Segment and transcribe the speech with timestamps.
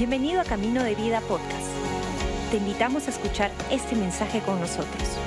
[0.00, 1.68] Bienvenido a Camino de Vida Podcast.
[2.50, 5.18] Te invitamos a escuchar este mensaje con nosotros.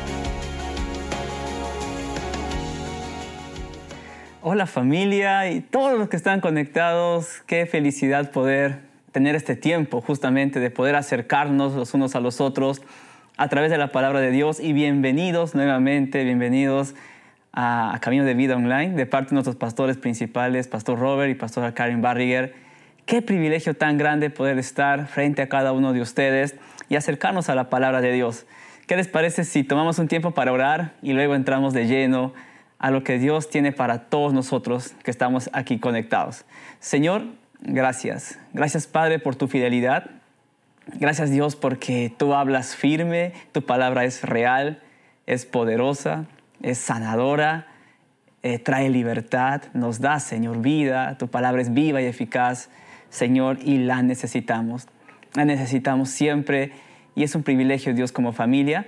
[4.41, 8.79] Hola familia y todos los que están conectados, qué felicidad poder
[9.12, 12.81] tener este tiempo justamente de poder acercarnos los unos a los otros
[13.37, 16.95] a través de la palabra de Dios y bienvenidos nuevamente, bienvenidos
[17.52, 21.76] a, Camino de Vida Online de parte de nuestros pastores principales, Pastor Robert y Pastora
[21.76, 22.62] Karen Barriger.
[23.05, 26.55] Qué privilegio tan grande poder estar frente a cada uno de ustedes
[26.89, 28.45] y acercarnos a la palabra de Dios.
[28.88, 32.34] ¿Qué les parece si tomamos un tiempo para orar y luego entramos de lleno
[32.79, 36.45] a lo que Dios tiene para todos nosotros que estamos aquí conectados?
[36.79, 37.23] Señor,
[37.62, 38.39] gracias.
[38.53, 40.09] Gracias Padre por tu fidelidad.
[40.99, 44.81] Gracias Dios porque tú hablas firme, tu palabra es real,
[45.26, 46.26] es poderosa
[46.63, 47.67] es sanadora,
[48.41, 51.17] eh, trae libertad, nos da, Señor, vida.
[51.17, 52.70] Tu palabra es viva y eficaz,
[53.13, 54.88] Señor, y la necesitamos.
[55.35, 56.71] La necesitamos siempre
[57.13, 58.88] y es un privilegio, Dios, como familia,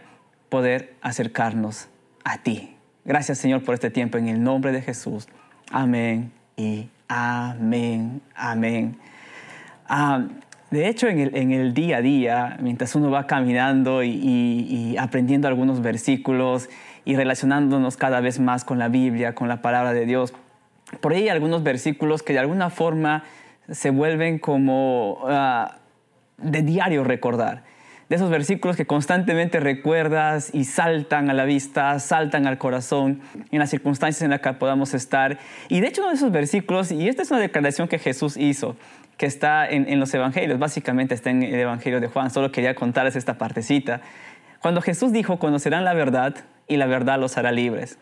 [0.49, 1.89] poder acercarnos
[2.23, 2.75] a ti.
[3.05, 5.27] Gracias, Señor, por este tiempo en el nombre de Jesús.
[5.69, 8.97] Amén y amén, amén.
[9.87, 10.25] Ah,
[10.71, 16.67] de hecho, en el, día a día, mientras uno va caminando y aprendiendo algunos versículos
[17.05, 20.33] y relacionándonos cada vez más con la Biblia, con la palabra de Dios.
[20.99, 23.23] Por ahí hay algunos versículos que de alguna forma
[23.69, 25.77] se vuelven como ah,
[26.37, 27.63] de diario recordar.
[28.09, 33.57] De esos versículos que constantemente recuerdas y saltan a la vista, saltan al corazón en
[33.57, 35.39] las circunstancias en las que podamos estar.
[35.69, 38.75] Y de hecho uno de esos versículos, y esta es una declaración que Jesús hizo,
[39.17, 42.75] que está en, en los evangelios, básicamente está en el Evangelio de Juan, solo quería
[42.75, 44.01] contarles esta partecita.
[44.61, 46.35] Cuando Jesús dijo, conocerán la verdad
[46.67, 47.97] y la verdad los hará libres.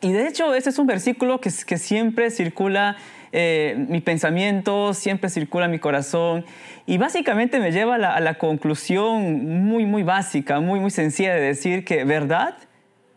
[0.00, 2.96] Y de hecho, ese es un versículo que, que siempre circula
[3.32, 6.44] eh, mi pensamiento, siempre circula mi corazón
[6.86, 11.34] y básicamente me lleva a la, a la, conclusión muy, muy básica, muy, muy sencilla
[11.34, 12.56] de decir que verdad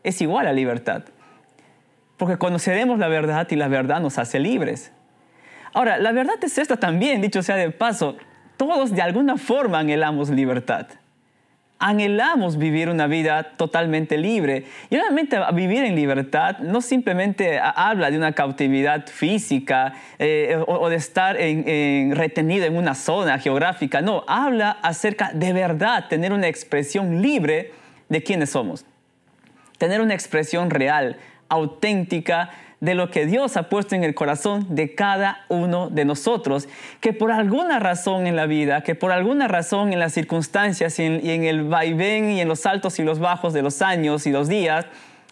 [0.04, 1.04] es igual a libertad.
[2.18, 4.92] Porque conoceremos la verdad y la verdad nos hace libres.
[5.74, 8.18] Ahora, la verdad es esta también, dicho sea de paso,
[8.58, 10.88] todos de alguna forma anhelamos libertad
[11.80, 14.66] anhelamos vivir una vida totalmente libre.
[14.90, 20.98] Y obviamente vivir en libertad no simplemente habla de una cautividad física eh, o, de
[20.98, 27.72] estar retenido en una zona geográfica, no, habla acerca de verdad, tener una expresión libre
[28.10, 28.86] de quiénes somos,
[29.78, 32.50] tener una expresión real, auténtica
[32.82, 36.70] de lo que Dios ha puesto en el corazón de cada uno de nosotros,
[37.02, 41.04] que por alguna razón en la vida, que por alguna razón en las circunstancias y
[41.04, 44.48] en, el vaivén y en los altos y los bajos de los años y los
[44.48, 44.86] días,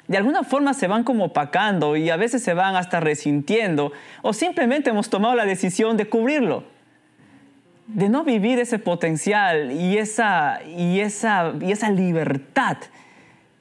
[0.07, 3.91] de alguna forma se van como opacando y a veces se van hasta resintiendo
[4.21, 6.63] o simplemente hemos tomado la decisión de cubrirlo,
[7.87, 12.77] de no vivir ese potencial y esa, y esa, y esa libertad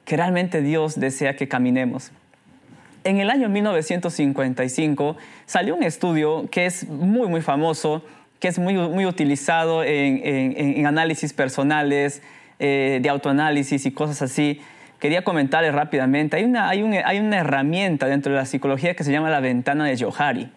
[0.03, 2.11] que realmente Dios desea que caminemos.
[3.07, 8.03] En el año 1955 salió un estudio que es muy, muy famoso,
[8.41, 12.21] que es muy, muy utilizado en, análisis personales,
[12.59, 14.59] eh, de autoanálisis y cosas así.
[14.99, 19.13] Quería comentarles rápidamente, hay una, hay, hay una herramienta dentro de la psicología que se
[19.13, 20.51] llama la ventana de Johari.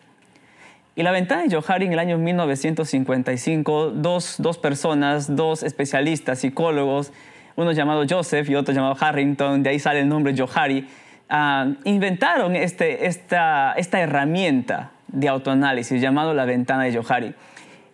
[0.97, 7.13] Y la ventana de Johari en el año 1955, dos, dos personas, dos especialistas, psicólogos,
[7.55, 10.89] uno llamado Joseph y otro llamado Harrington, de ahí sale el nombre Johari,
[11.33, 17.35] Ah, inventaron este, esta, herramienta de autoanálisis llamado la ventana de Johari.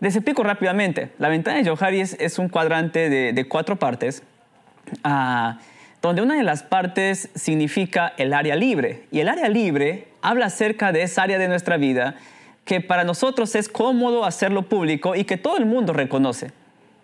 [0.01, 1.11] Les explico rápidamente.
[1.19, 4.23] La ventana de Johari es, un cuadrante de, de cuatro partes,
[5.05, 5.59] ah,
[6.01, 9.05] donde una de las partes significa el área libre.
[9.13, 12.15] Y el área libre habla acerca de esa área de nuestra vida
[12.65, 16.53] que para nosotros es cómodo hacerlo público y que todo el mundo reconoce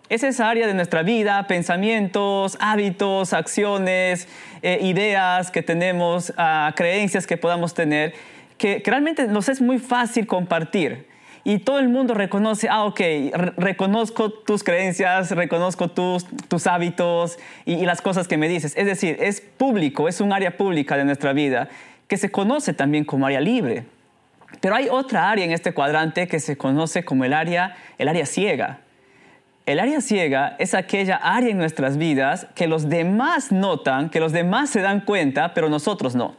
[0.08, 4.28] es esa área de nuestra vida, pensamientos, hábitos, acciones,
[4.62, 8.14] eh, ideas que tenemos, ah, creencias que podamos tener,
[8.58, 11.10] que, realmente nos es muy fácil compartir.
[11.44, 13.00] Y todo el mundo reconoce, ah, ok,
[13.56, 18.74] reconozco tus creencias, reconozco tus, tus hábitos y, y las cosas que me dices.
[18.76, 21.68] Es decir, es público, es un área pública de nuestra vida
[22.06, 23.86] que se conoce también como área libre.
[24.60, 28.26] Pero hay otra área en este cuadrante que se conoce como el área, el área
[28.26, 28.81] ciega.
[29.64, 34.32] El área ciega es aquella área en nuestras vidas que los demás notan, que los
[34.32, 36.34] demás se dan cuenta, pero nosotros no.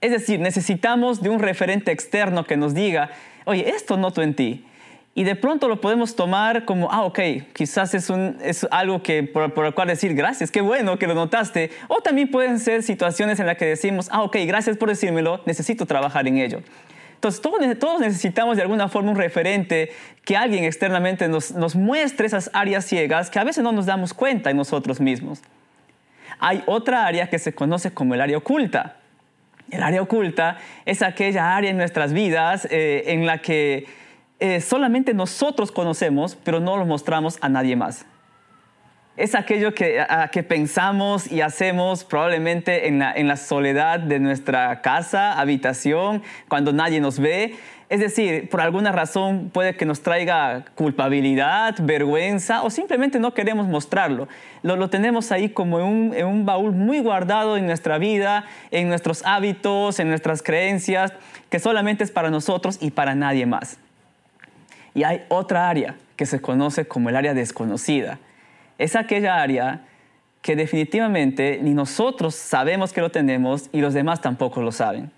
[0.00, 3.10] Es decir, necesitamos de un referente externo que nos diga,
[3.44, 4.64] oye, esto noto en ti.
[5.14, 7.18] Y de pronto lo podemos tomar como, ah, ok,
[7.52, 8.10] quizás es,
[8.70, 11.70] algo que, por, por el cual decir gracias, qué bueno que lo notaste.
[11.88, 15.84] O también pueden ser situaciones en las que decimos, ah, ok, gracias por decírmelo, necesito
[15.84, 16.62] trabajar en ello.
[17.20, 17.42] Entonces
[17.78, 19.92] todos, necesitamos de alguna forma un referente,
[20.24, 24.48] que alguien externamente nos, muestre esas áreas ciegas que a veces no nos damos cuenta
[24.48, 25.42] en nosotros mismos.
[26.38, 28.96] Hay otra área que se conoce como el área oculta.
[29.70, 30.56] El área oculta
[30.86, 33.86] es aquella área en nuestras vidas eh, en la que
[34.38, 38.06] eh, solamente nosotros conocemos, pero no lo mostramos a nadie más.
[39.20, 46.72] Es aquello que, pensamos y hacemos probablemente en la, soledad de nuestra casa, habitación, cuando
[46.72, 47.54] nadie nos ve.
[47.90, 53.66] Es decir, por alguna razón puede que nos traiga culpabilidad, vergüenza o simplemente no queremos
[53.66, 54.26] mostrarlo.
[54.62, 55.80] Lo, lo tenemos ahí como
[56.14, 61.12] en un, baúl muy guardado en nuestra vida, en nuestros hábitos, en nuestras creencias,
[61.50, 63.76] que solamente es para nosotros y para nadie más.
[64.94, 68.18] Y hay otra área que se conoce como el área desconocida.
[68.80, 69.82] Es aquella área
[70.40, 75.10] que definitivamente ni nosotros sabemos que lo tenemos y los demás tampoco lo saben.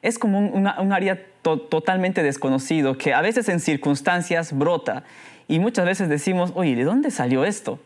[0.00, 5.04] Es como un, área totalmente desconocido que a veces en circunstancias brota
[5.46, 7.78] y muchas veces decimos, oye, ¿de dónde salió esto?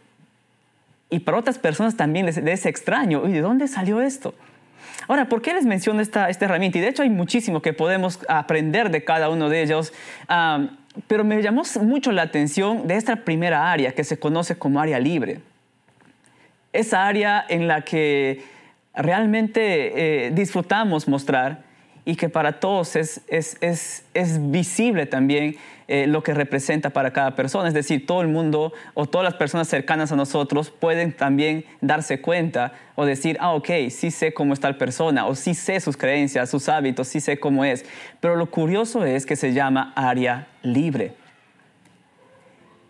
[1.11, 4.33] Y para otras personas también les, es extraño, oye, ¿de dónde salió esto?
[5.09, 6.79] Ahora, ¿por qué les menciono esta, esta herramienta?
[6.79, 9.93] Y de hecho hay muchísimo que podemos aprender de cada uno de ellos,
[11.07, 14.99] pero me llamó mucho la atención de esta primera área que se conoce como área
[14.99, 15.41] libre.
[16.73, 18.43] Esa área en la que
[18.95, 21.63] realmente eh, disfrutamos mostrar
[22.05, 25.57] y que para todos es, es, es, es visible también
[25.91, 27.67] eh, lo que representa para cada persona.
[27.67, 32.21] Es decir, todo el mundo o todas las personas cercanas a nosotros pueden también darse
[32.21, 35.97] cuenta o decir, ah, ok, sí sé cómo está la persona o sí sé sus
[35.97, 37.87] creencias, sus hábitos, sí sé cómo es.
[38.21, 41.15] Pero lo curioso es que se llama área libre.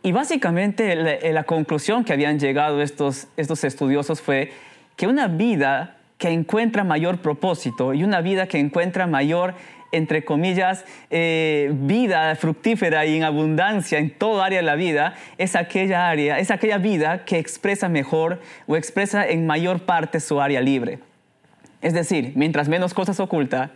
[0.03, 4.51] Y básicamente la, la conclusión que habían llegado estos, estos estudiosos fue
[4.97, 9.55] que una vida que encuentra mayor propósito y una vida que encuentra mayor,
[9.93, 15.57] entre comillas, eh, vida fructífera y en abundancia en toda área de la vida, es
[15.57, 20.61] aquella área, es aquella vida que expresa mejor o expresa en mayor parte su área
[20.61, 20.99] libre.
[21.81, 23.71] Es decir, mientras menos cosas oculta,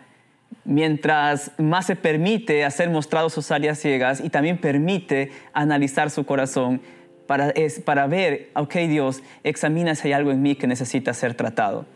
[0.65, 6.81] mientras más se permite hacer mostrados sus áreas ciegas y también permite analizar su corazón
[7.27, 11.35] para, es, para ver, ok Dios, examina si hay algo en mí que necesita ser
[11.35, 11.87] tratado.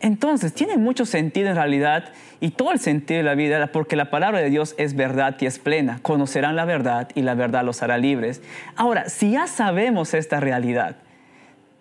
[0.00, 2.04] Entonces, tiene mucho sentido en realidad
[2.40, 5.46] y todo el sentido de la vida porque la palabra de Dios es verdad y
[5.46, 6.00] es plena.
[6.02, 8.42] Conocerán la verdad y la verdad los hará libres.
[8.76, 10.96] Ahora, si ya sabemos esta realidad,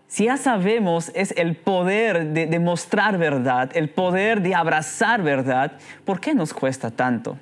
[0.08, 5.74] si ya sabemos es el poder de, mostrar verdad, el poder de abrazar verdad,
[6.06, 7.38] ¿por qué nos cuesta tanto?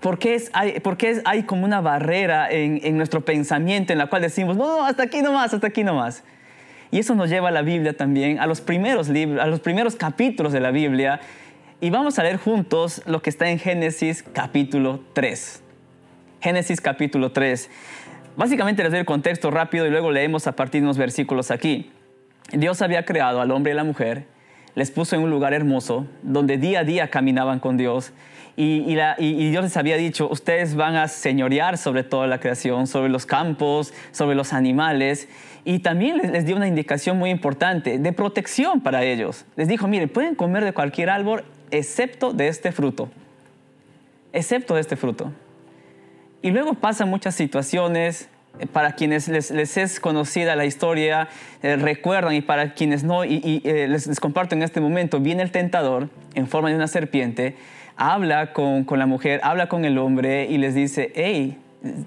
[0.00, 0.80] ¿Por qué, hay,
[1.24, 5.22] hay como una barrera en, en, nuestro pensamiento en la cual decimos, no, hasta aquí
[5.22, 6.24] nomás, hasta aquí nomás?
[6.90, 9.96] Y eso nos lleva a la Biblia también, a los primeros libros, a los primeros
[9.96, 11.20] capítulos de la Biblia.
[11.80, 15.62] Y vamos a leer juntos lo que está en Génesis capítulo 3.
[16.40, 17.70] Génesis capítulo 3.
[18.36, 21.90] Básicamente les doy el contexto rápido y luego leemos a partir de unos versículos aquí.
[22.52, 24.24] Dios había creado al hombre y la mujer,
[24.74, 28.12] les puso en un lugar hermoso donde día a día caminaban con Dios
[28.60, 33.24] y, Dios les había dicho, ustedes van a señorear sobre toda la creación, sobre los
[33.24, 35.28] campos, sobre los animales.
[35.64, 39.44] Y también les, dio una indicación muy importante de protección para ellos.
[39.54, 43.08] Les dijo, miren, pueden comer de cualquier árbol excepto de este fruto.
[44.32, 45.32] Excepto de este fruto.
[46.42, 48.28] Y luego pasan muchas situaciones,
[48.58, 51.28] eh, para quienes les, es conocida la historia,
[51.62, 55.44] eh, recuerdan y para quienes no, y, eh, les, les, comparto en este momento, viene
[55.44, 57.54] el tentador en forma de una serpiente
[57.98, 61.58] habla con, la mujer, habla con el hombre y les dice, hey,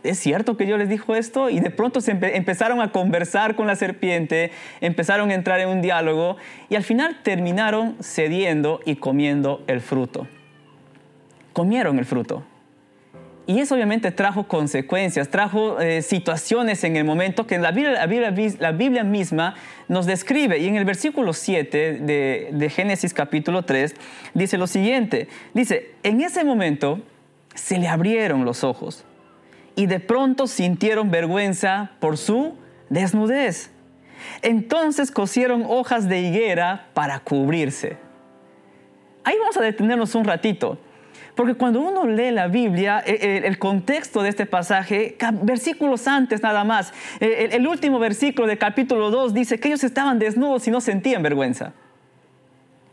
[0.04, 1.50] ¿es cierto que yo les dijo esto?
[1.50, 5.82] Y de pronto se empezaron a conversar con la serpiente, empezaron a entrar en un
[5.82, 6.38] diálogo
[6.70, 10.28] y al final terminaron cediendo y comiendo el fruto.
[11.54, 12.44] Comieron el fruto.
[13.48, 18.06] Y eso obviamente trajo consecuencias, trajo eh, situaciones en el momento que la Biblia,
[18.60, 19.56] la, Biblia, misma
[19.88, 20.60] nos describe.
[20.60, 23.96] Y en el versículo 7 de, de Génesis capítulo 3
[24.34, 25.28] dice lo siguiente.
[25.54, 27.02] Dice, en ese momento
[27.56, 29.06] se le abrieron los ojos
[29.76, 32.54] y de pronto sintieron vergüenza por su
[32.90, 33.72] desnudez.
[34.42, 37.98] Entonces cosieron hojas de higuera para cubrirse.
[39.24, 40.78] Ahí vamos a detenernos un ratito.
[41.36, 46.42] Porque cuando uno lee la Biblia, eh, eh, el contexto de este pasaje, versículos antes
[46.42, 50.72] nada más, eh, el último versículo de capítulo 2 dice que ellos estaban desnudos y
[50.72, 51.74] no sentían vergüenza.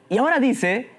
[0.08, 0.90] Y ahora dice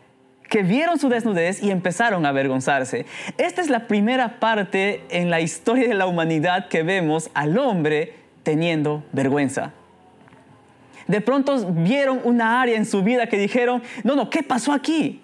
[0.49, 3.05] que vieron su desnudez y empezaron a avergonzarse.
[3.37, 8.15] Esta es la primera parte en la historia de la humanidad que vemos al hombre
[8.43, 9.73] teniendo vergüenza.
[11.07, 15.21] De pronto vieron una área en su vida que dijeron, no, no, ¿qué pasó aquí?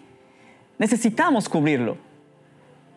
[0.78, 1.98] necesitamos cubrirlo.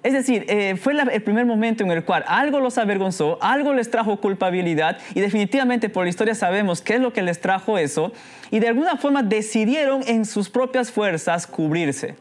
[0.08, 3.90] Es decir, eh, fue el primer momento en el cual algo los avergonzó, algo les
[3.90, 8.10] trajo culpabilidad y definitivamente por la historia sabemos qué es lo que les trajo eso
[8.50, 12.16] y de alguna forma decidieron en sus propias fuerzas cubrirse.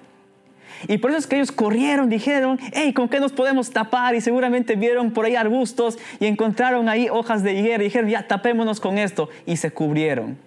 [0.90, 4.16] Y por eso es que ellos corrieron, dijeron, hey, ¿con qué nos podemos tapar?
[4.16, 8.28] Y seguramente vieron por ahí arbustos y encontraron ahí hojas de higuera y dijeron, ya,
[8.28, 9.30] tapémonos con esto.
[9.46, 10.38] Y se cubrieron.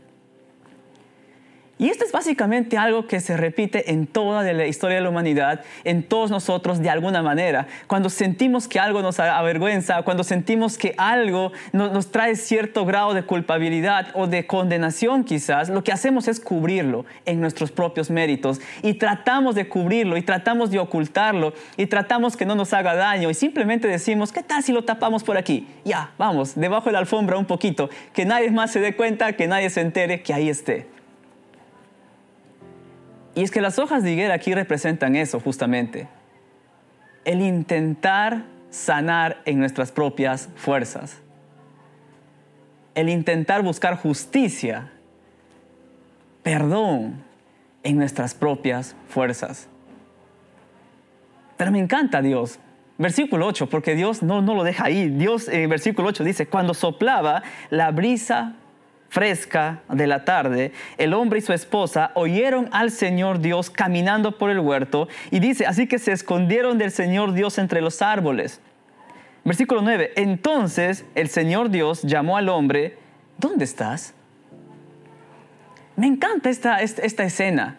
[1.80, 5.62] Y esto es básicamente algo que se repite en toda la historia de la humanidad,
[5.84, 7.68] en todos nosotros de alguna manera.
[7.87, 13.22] Cuando sentimos que algo nos avergüenza, cuando sentimos que algo nos, trae cierto grado de
[13.22, 18.92] culpabilidad o de condenación quizás, lo que hacemos es cubrirlo en nuestros propios méritos y
[18.92, 23.34] tratamos de cubrirlo y tratamos de ocultarlo y tratamos que no nos haga daño y
[23.34, 25.66] simplemente decimos, ¿qué tal si lo tapamos por aquí?
[25.87, 29.46] Ya, vamos, debajo de la alfombra un poquito, que nadie más se dé cuenta, que
[29.46, 31.00] nadie se entere que ahí esté.
[33.40, 36.09] Y es que las hojas de higuera aquí representan eso justamente.
[37.25, 41.23] El intentar sanar en nuestras propias fuerzas.
[42.94, 44.92] El intentar buscar justicia,
[46.42, 47.25] perdón
[47.82, 49.68] en nuestras propias fuerzas.
[51.56, 52.59] Pero me encanta Dios.
[52.99, 55.09] Versículo 8, porque Dios no, no lo deja ahí.
[55.09, 58.56] Dios en versículo 8 dice, cuando soplaba la brisa
[59.11, 64.50] fresca de la tarde, el hombre y su esposa oyeron al Señor Dios caminando por
[64.50, 68.61] el huerto y dice, así que se escondieron del Señor Dios entre los árboles.
[69.45, 72.99] Versículo 9, entonces el Señor Dios llamó al hombre,
[73.37, 74.14] ¿dónde estás?
[75.97, 77.79] Me encanta esta, esta, escena,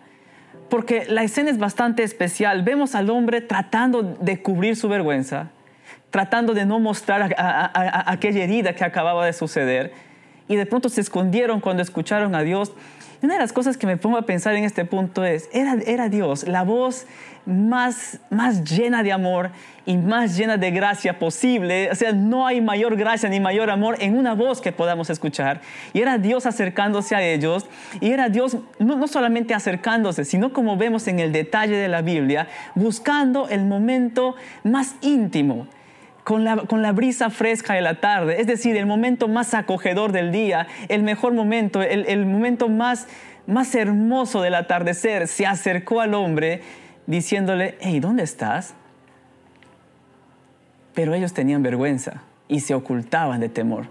[0.70, 2.62] porque la escena es bastante especial.
[2.64, 5.50] Vemos al hombre tratando de cubrir su vergüenza,
[6.10, 7.34] tratando de no mostrar
[8.06, 10.11] aquella herida que acababa de suceder
[10.51, 12.74] y de pronto se escondieron cuando escucharon a Dios.
[13.22, 15.75] Y una de las cosas que me pongo a pensar en este punto es, era,
[15.86, 17.05] era Dios, la voz
[17.46, 19.51] más, más llena de amor
[19.86, 21.89] y más llena de gracia posible.
[21.89, 25.62] O sea, no hay mayor gracia ni mayor amor en una voz que podamos escuchar.
[25.93, 27.65] Y era Dios acercándose a ellos.
[28.01, 32.01] Y era Dios no, no solamente acercándose, sino como vemos en el detalle de la
[32.01, 35.67] Biblia, buscando el momento más íntimo
[36.24, 40.68] con la, brisa fresca de la tarde, es decir, el momento más acogedor del día,
[40.88, 43.08] el mejor momento, el, momento más,
[43.48, 46.62] más hermoso del atardecer, se acercó al hombre
[47.08, 48.75] diciéndole, hey, ¿dónde estás?
[50.94, 53.88] Pero ellos tenían vergüenza y se ocultaban de temor.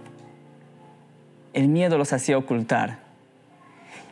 [1.52, 2.99] El miedo los hacía ocultar.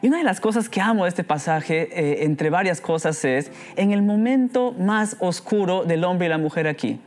[0.03, 3.53] Y una de las cosas que amo de este pasaje, eh, entre varias cosas, es
[3.77, 7.01] en el momento más oscuro del hombre y la mujer aquí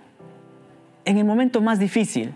[1.06, 2.34] en el momento más difícil,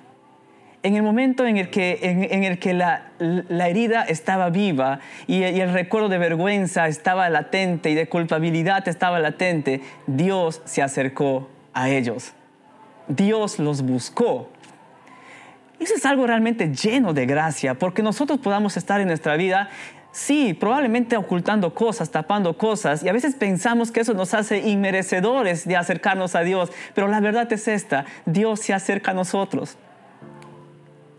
[0.84, 3.12] en el momento en el que, en, el que la,
[3.50, 9.20] herida estaba viva y, y, el recuerdo de vergüenza estaba latente y de culpabilidad estaba
[9.20, 12.34] latente, Dios se acercó a ellos.
[13.08, 14.50] Dios los buscó.
[15.80, 19.70] Eso es algo realmente lleno de gracia, porque nosotros podamos estar en nuestra vida
[20.16, 25.68] Sí, probablemente ocultando cosas, tapando cosas, y a veces pensamos que eso nos hace inmerecedores
[25.68, 29.78] de acercarnos a Dios, pero la verdad es esta, Dios se acerca a nosotros.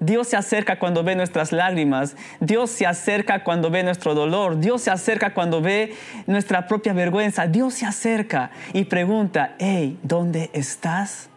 [0.00, 4.80] Dios se acerca cuando ve nuestras lágrimas, Dios se acerca cuando ve nuestro dolor, Dios
[4.80, 5.94] se acerca cuando ve
[6.26, 11.28] nuestra propia vergüenza, Dios se acerca y pregunta, hey, ¿dónde estás?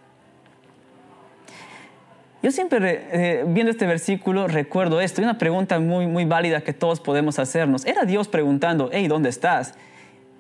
[2.42, 6.72] Yo siempre, eh, viendo este versículo, recuerdo esto, y una pregunta muy, muy válida que
[6.72, 7.86] todos podemos hacernos.
[7.86, 9.74] Era Dios preguntando, hey, ¿dónde estás?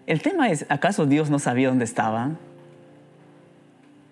[0.08, 2.32] El tema es, ¿acaso Dios no sabía dónde estaba?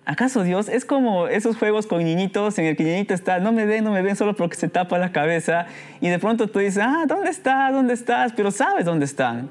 [0.04, 3.66] ¿Acaso Dios es como esos juegos con niñitos en el que niñito está, no me
[3.66, 5.66] ven, no me ven solo porque se tapa la cabeza
[6.00, 7.72] y de pronto tú dices, ah, ¿dónde estás?
[7.72, 8.32] ¿Dónde estás?
[8.32, 9.50] Pero sabes dónde están.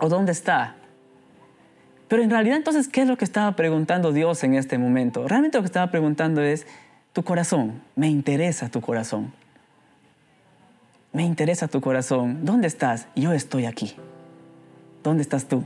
[0.00, 0.76] ¿O dónde está?
[2.08, 5.26] Pero en realidad entonces, ¿qué es lo que estaba preguntando Dios en este momento?
[5.26, 6.66] Realmente lo que estaba preguntando es,
[7.12, 9.32] tu corazón, me interesa tu corazón.
[11.12, 12.44] Me interesa tu corazón.
[12.44, 13.08] ¿Dónde estás?
[13.16, 13.94] Yo estoy aquí.
[15.02, 15.64] ¿Dónde estás tú?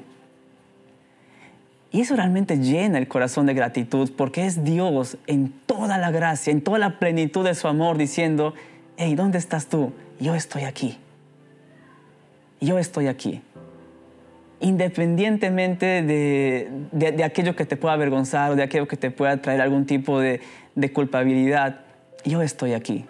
[1.91, 6.51] Y eso realmente llena el corazón de gratitud porque es Dios en toda la gracia,
[6.51, 8.55] en toda la plenitud de su amor diciendo,
[8.97, 9.93] hey, ¿dónde estás tú?
[10.19, 10.99] Yo estoy aquí.
[12.61, 13.43] Yo estoy aquí.
[14.63, 19.61] Independientemente de, de aquello que te pueda avergonzar o de aquello que te pueda traer
[19.61, 20.41] algún tipo de,
[20.75, 21.81] de culpabilidad,
[22.25, 23.05] yo estoy aquí.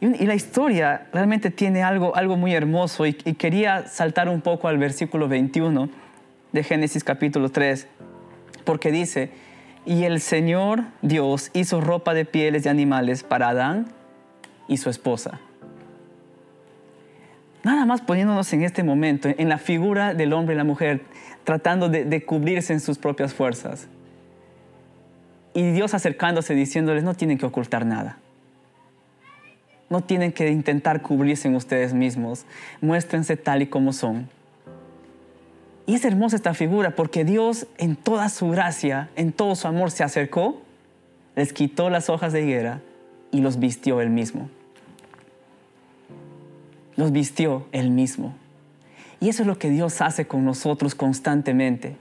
[0.00, 4.78] Y, la historia realmente tiene algo, algo muy hermoso y quería saltar un poco al
[4.78, 5.88] versículo 21
[6.50, 7.86] de Génesis capítulo 3,
[8.64, 9.30] porque dice,
[9.86, 13.86] y el Señor Dios hizo ropa de pieles de animales para Adán
[14.68, 15.40] y su esposa.
[17.62, 21.02] Nada más poniéndonos en este momento, en la figura del hombre y la mujer,
[21.44, 23.88] tratando de, cubrirse en sus propias fuerzas.
[25.54, 28.18] Y Dios acercándose diciéndoles, no tienen que ocultar nada.
[29.90, 32.46] No tienen que intentar cubrirse en ustedes mismos.
[32.80, 34.28] Muéstrense tal y como son.
[35.84, 39.90] Y es hermosa esta figura porque Dios en toda su gracia, en todo su amor
[39.90, 40.62] se acercó,
[41.36, 42.80] les quitó las hojas de higuera
[43.30, 44.48] y los vistió él mismo.
[46.96, 48.34] Los vistió él mismo.
[49.20, 51.96] Y eso es lo que Dios hace con nosotros constantemente,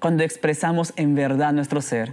[0.00, 2.12] cuando expresamos en verdad nuestro ser,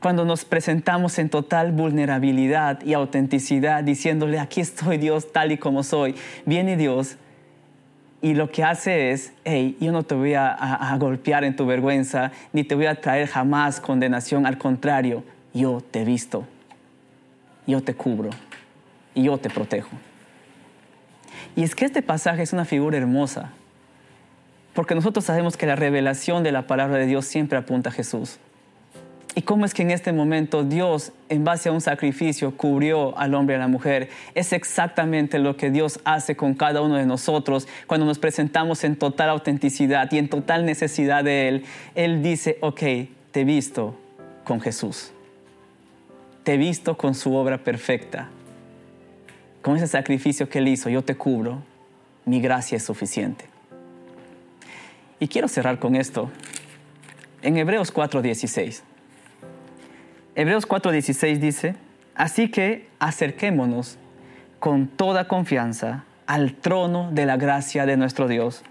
[0.00, 5.82] cuando nos presentamos en total vulnerabilidad y autenticidad, diciéndole, aquí estoy Dios tal y como
[5.82, 6.14] soy.
[6.46, 7.16] Viene Dios
[8.22, 11.66] y lo que hace es, hey, yo no te voy a, a, golpear en tu
[11.66, 16.44] vergüenza, ni te voy a traer jamás condenación, al contrario, yo te visto,
[17.66, 18.30] yo te cubro
[19.14, 19.90] y yo te protejo.
[21.56, 23.50] Y es que este pasaje es una figura hermosa,
[24.74, 28.38] porque nosotros sabemos que la revelación de la palabra de Dios siempre apunta a Jesús.
[29.38, 33.34] ¿Y cómo es que en este momento Dios, en base a un sacrificio, cubrió al
[33.34, 34.08] hombre y a la mujer?
[34.34, 38.96] Es exactamente lo que Dios hace con cada uno de nosotros cuando nos presentamos en
[38.96, 41.64] total autenticidad y en total necesidad de Él.
[41.94, 42.80] Él dice, ok,
[43.30, 43.94] te he visto
[44.42, 45.12] con Jesús.
[46.42, 48.30] Te he visto con su obra perfecta.
[49.68, 51.62] Con ese sacrificio que Él hizo, yo te cubro.
[52.24, 53.44] Mi gracia es suficiente.
[55.20, 56.30] Y quiero cerrar con esto.
[57.42, 58.82] En Hebreos 4:16.
[60.34, 61.74] Hebreos 4:16 dice,
[62.14, 63.98] así que acerquémonos
[64.58, 68.62] con toda confianza al trono de la gracia de nuestro Dios,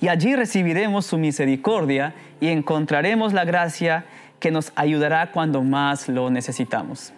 [0.00, 4.04] y allí recibiremos su misericordia y encontraremos la gracia
[4.40, 7.12] que nos ayudará cuando más lo necesitamos.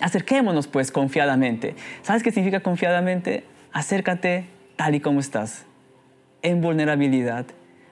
[0.00, 1.74] Acerquémonos pues confiadamente.
[2.02, 3.44] ¿Sabes qué significa confiadamente?
[3.72, 4.46] Acércate
[4.76, 5.66] tal y como estás,
[6.42, 7.46] en vulnerabilidad,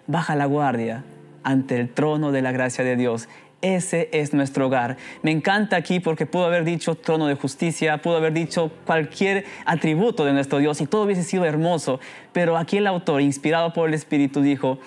[0.06, 1.04] baja la guardia
[1.44, 3.28] ante el trono de la gracia de Dios
[3.62, 4.96] ese es nuestro hogar.
[5.22, 10.24] Me encanta aquí porque pudo haber dicho trono de justicia, pudo haber dicho cualquier atributo
[10.24, 12.00] de nuestro Dios y todo hubiese sido hermoso.
[12.32, 14.78] Pero aquí el autor, inspirado por el Espíritu, dijo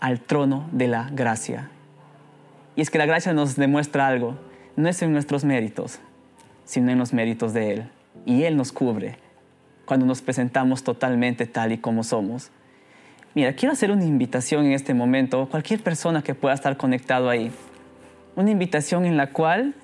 [0.00, 1.68] al trono de la gracia.
[2.76, 4.38] Y es que la gracia nos demuestra algo.
[4.74, 6.00] No es en nuestros méritos,
[6.68, 7.88] sino en los méritos de Él.
[8.26, 9.16] Y Él nos cubre
[9.86, 12.50] cuando nos presentamos totalmente tal y como somos.
[13.34, 17.50] Mira, quiero hacer una invitación en este momento, cualquier persona que pueda estar conectado ahí
[18.38, 19.74] una invitación en la cual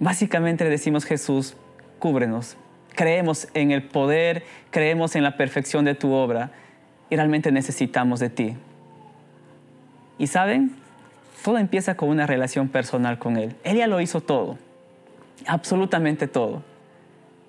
[0.00, 1.54] básicamente le decimos Jesús,
[2.00, 2.56] cúbrenos.
[2.96, 6.50] Creemos en el poder, creemos en la perfección de tu obra
[7.08, 8.56] y realmente necesitamos de ti.
[10.18, 10.72] Y saben,
[11.44, 13.54] todo empieza con una relación personal con Él.
[13.62, 14.58] Él ya lo hizo todo,
[15.46, 16.62] absolutamente todo.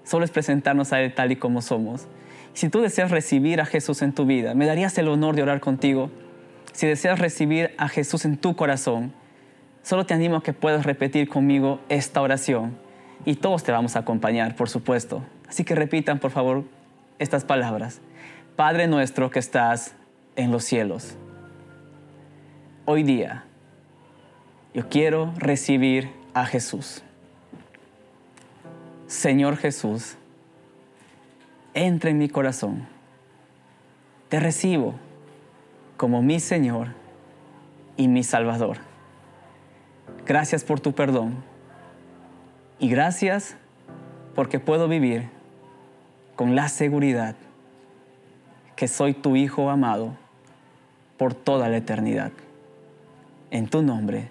[0.04, 2.08] Solo es presentarnos a Él tal y como somos.
[2.54, 5.60] Si tú deseas recibir a Jesús en tu vida, me darías el honor de orar
[5.60, 6.12] contigo.
[6.74, 9.14] Si deseas recibir a Jesús en tu corazón,
[9.84, 12.78] Solo te animo a que puedas repetir conmigo esta oración
[13.26, 15.24] y todos te vamos a acompañar, por supuesto.
[15.48, 16.64] Así que repitan, por favor,
[17.20, 18.00] estas palabras.
[18.56, 19.94] Padre nuestro que estás
[20.38, 21.18] en los cielos,
[22.86, 23.44] hoy día
[24.74, 27.04] yo quiero recibir a Jesús.
[29.14, 30.18] Señor Jesús,
[31.76, 32.88] entra en mi corazón.
[34.28, 34.96] Te recibo
[35.98, 36.88] como mi Señor
[37.96, 38.78] y mi Salvador.
[40.26, 41.36] Gracias por tu perdón.
[42.80, 43.56] Y gracias
[44.34, 45.30] porque puedo vivir
[46.36, 47.36] con la seguridad
[48.76, 50.18] que soy tu Hijo amado
[51.18, 52.32] por toda la eternidad.
[53.52, 54.30] En tu nombre.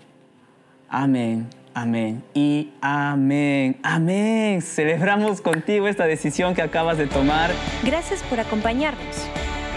[0.88, 3.78] Amén, amén y amén.
[3.82, 4.62] Amén.
[4.62, 7.50] Celebramos contigo esta decisión que acabas de tomar.
[7.82, 9.26] Gracias por acompañarnos.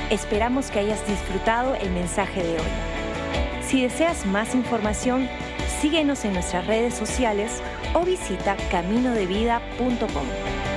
[0.09, 2.67] Esperamos que hayas disfrutado el mensaje de hoy.
[3.67, 5.27] Si deseas más información,
[5.81, 7.61] Síguenos en nuestras redes sociales
[7.93, 10.74] o visita caminodevida.com.